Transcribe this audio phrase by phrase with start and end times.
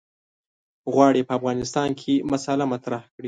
[0.93, 3.19] غواړي په افغانستان کې مسأله مطرح کړي.